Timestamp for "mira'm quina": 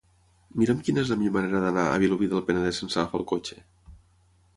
0.61-1.01